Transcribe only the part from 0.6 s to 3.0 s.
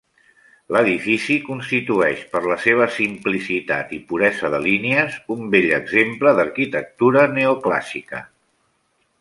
L'edifici constitueix, per la seva